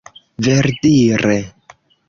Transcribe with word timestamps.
verdire 0.47 1.37